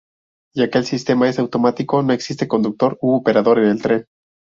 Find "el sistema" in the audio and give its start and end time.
0.79-1.29